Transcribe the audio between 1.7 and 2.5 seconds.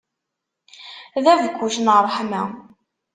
n ṛṛeḥma.